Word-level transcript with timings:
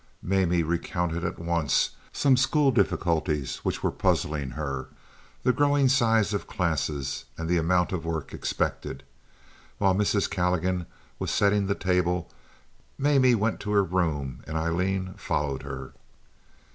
Mamie 0.23 0.63
recounted 0.63 1.23
at 1.23 1.37
once 1.37 1.91
some 2.11 2.35
school 2.35 2.71
difficulties 2.71 3.57
which 3.57 3.83
were 3.83 3.91
puzzling 3.91 4.49
her—the 4.57 5.53
growing 5.53 5.87
size 5.89 6.33
of 6.33 6.47
classes 6.47 7.25
and 7.37 7.47
the 7.47 7.57
amount 7.59 7.91
of 7.91 8.03
work 8.03 8.33
expected. 8.33 9.03
While 9.77 9.93
Mrs. 9.93 10.27
Calligan 10.27 10.87
was 11.19 11.29
setting 11.29 11.67
the 11.67 11.75
table 11.75 12.31
Mamie 12.97 13.35
went 13.35 13.59
to 13.59 13.71
her 13.73 13.83
room 13.83 14.41
and 14.47 14.57
Aileen 14.57 15.13
followed 15.17 15.61
her. 15.61 15.93